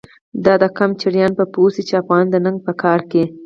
دادقم 0.45 0.91
چړیان 1.01 1.31
به 1.37 1.45
پوه 1.53 1.69
شی، 1.73 1.83
چی 1.87 1.93
افغان 2.01 2.25
د 2.29 2.35
ننګ 2.45 2.57
په 2.65 2.73
کار 2.81 2.99
کی 3.11 3.23